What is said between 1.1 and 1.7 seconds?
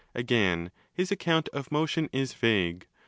account